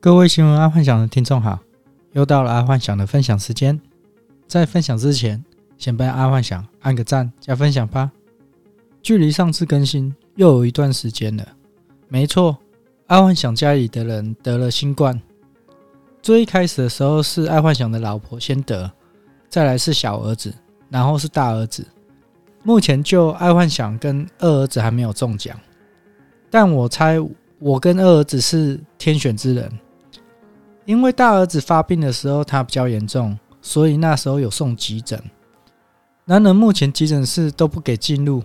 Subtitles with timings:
[0.00, 1.58] 各位新闻爱幻想的听众好，
[2.12, 3.80] 又到了爱幻想的分享时间。
[4.46, 5.44] 在分享之前，
[5.76, 8.08] 先帮爱幻想按个赞加分享吧。
[9.02, 11.44] 距离上次更新又有一段时间了。
[12.06, 12.56] 没错，
[13.08, 15.20] 爱幻想家里的人得了新冠。
[16.22, 18.88] 最一开始的时候是爱幻想的老婆先得，
[19.48, 20.54] 再来是小儿子，
[20.90, 21.84] 然后是大儿子。
[22.62, 25.58] 目前就爱幻想跟二儿子还没有中奖，
[26.48, 27.16] 但我猜
[27.58, 29.68] 我跟二儿子是天选之人。
[30.88, 35.22] 因为大儿子发病的时候他比较严重，所以那时候有送急诊。
[36.24, 38.42] 然而目前急诊室都不给进入，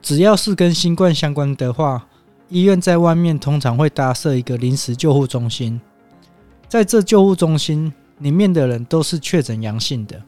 [0.00, 2.06] 只要是跟新冠相关的话，
[2.48, 5.78] 医院在外面通常会搭设一个临时救护中心。
[6.66, 10.22] 在这救护中心里面的人都是确诊阳性的，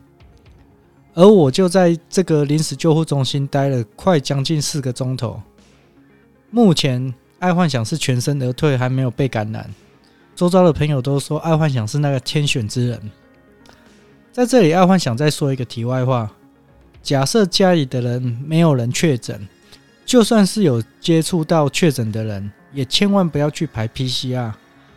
[1.14, 5.40] 而我就在这个临时救护中心待了快将近四个钟头。
[6.50, 9.70] 目前爱幻想是全身而退，还没有被感染。
[10.36, 13.10] 周遭的朋友都说，爱幻想是那个天选之人。
[14.30, 16.30] 在这里，爱幻想再说一个题外话：
[17.02, 19.48] 假设家里的人没有人确诊，
[20.04, 24.52] 就算是有接触到确诊的人，也千万不要去排 PCR，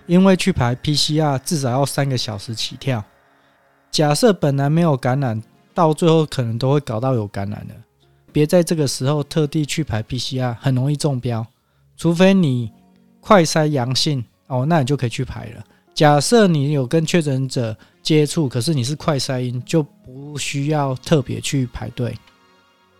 [0.07, 3.01] 因为去排 PCR 至少要三个小时起跳。
[3.89, 5.41] 假设本来没有感染，
[5.73, 7.73] 到最后可能都会搞到有感染的。
[8.33, 11.47] 别在这个时候特地去排 PCR，很容易中标。
[11.95, 12.69] 除非你
[13.21, 14.25] 快筛阳性。
[14.49, 15.63] 哦，那你就可以去排了。
[15.93, 22.15] 假设你有跟确诊者接触，可是你是快筛阴，就不需要特别去排队。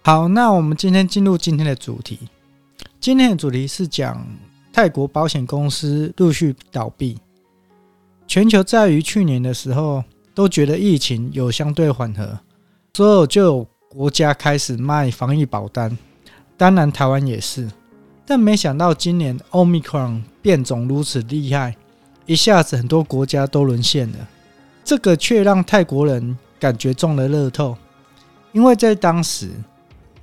[0.02, 2.20] 好，那我们今天进入今天的主题。
[3.00, 4.26] 今天的主题是讲
[4.72, 7.18] 泰国保险公司陆续倒闭。
[8.28, 10.04] 全球在于去年的时候
[10.36, 12.38] 都觉得疫情有相对缓和，
[12.94, 15.98] 所以就有国家开始卖防疫保单，
[16.58, 17.68] 当然台湾也是。
[18.30, 21.76] 但没想到今年 Omicron 变种如此厉害，
[22.28, 24.18] 一下子很多国家都沦陷了。
[24.86, 27.76] 这个却让泰国人感觉中了乐透，
[28.52, 29.50] 因为在当时，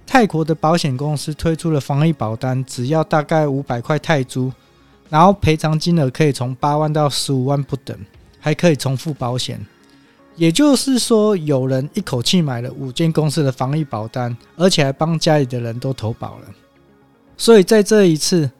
[0.06, 4.52] 泰国的保险公司推出了防疫保单，只要大概五百块泰铢，
[5.10, 7.98] 然后赔偿金额可以从八万到十五万不等，
[8.38, 9.58] 还可以重复保险。
[10.36, 16.44] 也就是说，有人一口气买了五间公司的防疫保单，而且还帮家里的人都投保了。
[17.36, 18.50] 所以在这一次，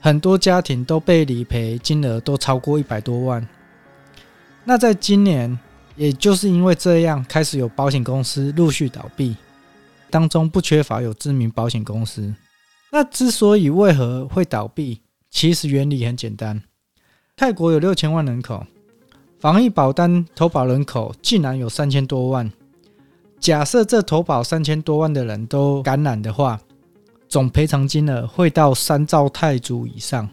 [0.00, 3.46] 很多家庭都被理赔金额都超过一百多万。
[4.64, 5.58] 那在今年，
[5.96, 9.36] 也就是因为这样，开始有保险公司陆续倒闭，
[10.10, 12.34] 当中不缺乏有知名保险公司。
[12.92, 16.62] 那之所以为何会倒闭，其实原理很简单。
[17.36, 18.66] 泰国有六千万人口，
[19.38, 22.52] 防疫保单投保人口竟然有三千多万。
[23.38, 26.60] 假设这投保三千多万的人都感染的话，
[27.30, 30.28] 总赔偿金额会到三兆泰铢以上，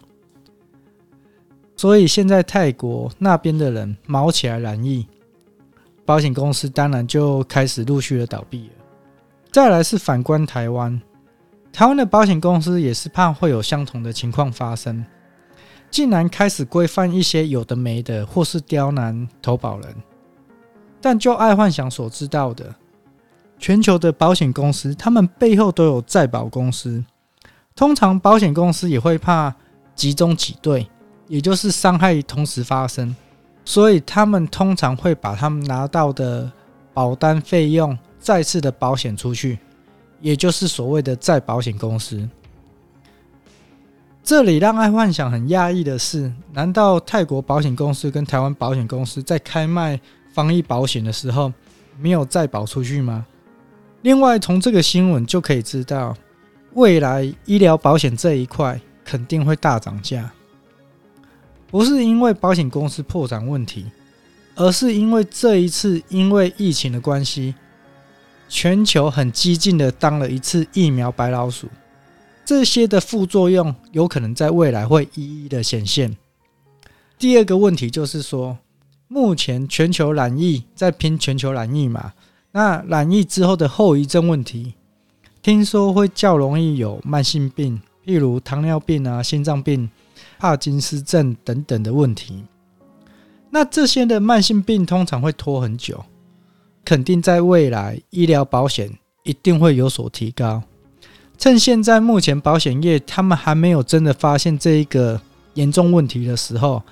[1.76, 5.06] 所以现在泰国那边的人毛起来染疫，
[6.04, 8.72] 保险公司当然就开始陆续的倒闭了。
[9.52, 11.00] 再来是反观台湾，
[11.72, 15.06] 台湾的保险公司也是怕会有相同的情况发生，
[15.92, 19.94] 竟然开始规范一些有的没的，或是刁难投保人。
[21.00, 22.74] 但就爱幻想所知道的。
[23.58, 27.04] 全球的保险公司，他们背后都有再保公司。
[27.74, 29.54] 通常保险公司也会怕
[29.94, 30.88] 集中挤兑，
[31.26, 33.14] 也就是伤害同时发生，
[33.64, 36.50] 所以他们通常会把他们拿到的
[36.92, 39.58] 保单费用再次的保险出去，
[40.20, 42.28] 也就是所谓的再保险公司。
[44.24, 49.98] 这里让爱幻想很讶异的是，难道泰国保险公司跟台湾保险公司在开卖
[50.34, 51.52] 防疫保险的时候
[51.98, 53.24] 没有再保出去吗？
[54.02, 56.16] 另外，从这个新闻就可以知道，
[56.74, 60.30] 未来医疗保险这一块肯定会大涨价，
[61.68, 63.86] 不是因为保险公司破产问题，
[64.54, 67.54] 而是因为这一次因为疫情的关系，
[68.48, 71.66] 全球很激进的当了一次疫苗白老鼠，
[72.44, 76.16] 这些的副作用有可能在未来会一一的显现。
[77.18, 78.58] 第二个问题就是说，
[79.08, 82.12] 目前全球染疫在拼全球染疫嘛。
[82.52, 84.74] 那染疫之后的后遗症问题，
[85.42, 89.88] 听说会较容易有慢性病，譬如糖尿病啊、心脏病、
[90.38, 92.44] 帕金斯症等等的问题。
[93.50, 96.04] 那这些的慢性病通常会拖很久，
[96.84, 98.90] 肯定在未来医疗保险
[99.24, 100.62] 一定会有所提高。
[101.36, 105.20] 趁现在目前保险业他们还没有真的发现这一个
[105.54, 106.82] 严重问题的时候，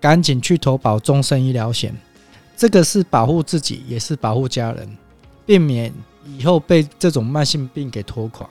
[0.00, 1.94] 赶紧去投保终身医疗险。
[2.56, 4.96] 这个是保护自己，也是保护家人，
[5.44, 5.92] 避免
[6.38, 8.48] 以后被这种慢性病给拖垮。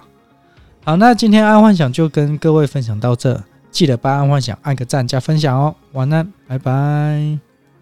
[0.84, 3.42] 好，那今天爱幻想就跟各位分享到这，
[3.72, 5.74] 记得帮阿幻想按个赞加分享哦。
[5.94, 7.53] 晚安，拜拜。